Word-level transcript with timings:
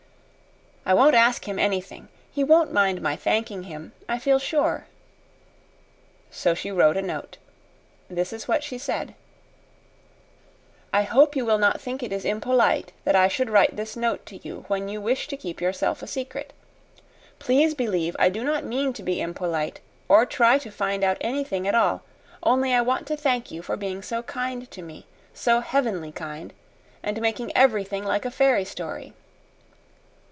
I 0.83 0.95
won't 0.95 1.13
ask 1.15 1.45
him 1.47 1.59
anything. 1.59 2.07
He 2.33 2.43
won't 2.43 2.73
mind 2.73 3.01
my 3.03 3.15
thanking 3.15 3.63
him, 3.63 3.93
I 4.09 4.17
feel 4.17 4.39
sure." 4.39 4.87
So 6.31 6.55
she 6.55 6.71
wrote 6.71 6.97
a 6.97 7.03
note. 7.03 7.37
This 8.09 8.33
is 8.33 8.47
what 8.47 8.63
she 8.63 8.79
said: 8.79 9.13
I 10.91 11.03
hope 11.03 11.35
you 11.35 11.45
will 11.45 11.59
not 11.59 11.79
think 11.79 12.01
it 12.01 12.11
is 12.11 12.25
impolite 12.25 12.93
that 13.03 13.15
I 13.15 13.27
should 13.27 13.49
write 13.51 13.75
this 13.75 13.95
note 13.95 14.25
to 14.25 14.37
you 14.37 14.65
when 14.69 14.89
you 14.89 14.99
wish 14.99 15.27
to 15.27 15.37
keep 15.37 15.61
yourself 15.61 16.01
a 16.01 16.07
secret. 16.07 16.51
Please 17.37 17.75
believe 17.75 18.15
I 18.17 18.29
do 18.29 18.43
not 18.43 18.65
mean 18.65 18.91
to 18.93 19.03
be 19.03 19.21
impolite 19.21 19.79
or 20.09 20.25
try 20.25 20.57
to 20.57 20.71
find 20.71 21.03
out 21.03 21.17
anything 21.21 21.67
at 21.67 21.75
all; 21.75 22.01
only 22.41 22.73
I 22.73 22.81
want 22.81 23.05
to 23.07 23.15
thank 23.15 23.51
you 23.51 23.61
for 23.61 23.77
being 23.77 24.01
so 24.01 24.23
kind 24.23 24.69
to 24.71 24.81
me 24.81 25.05
so 25.31 25.59
heavenly 25.59 26.11
kind 26.11 26.53
and 27.03 27.21
making 27.21 27.55
everything 27.55 28.03
like 28.03 28.25
a 28.25 28.31
fairy 28.31 28.65
story. 28.65 29.13